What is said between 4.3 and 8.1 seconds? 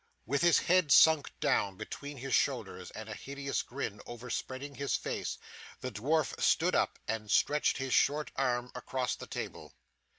spreading his face, the dwarf stood up and stretched his